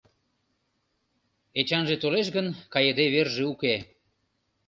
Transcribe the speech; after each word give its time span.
—Эчанже 1.59 1.95
толеш 2.01 2.27
гын, 2.35 2.47
кайыде 2.73 3.05
верже 3.13 3.43
уке. 3.53 3.75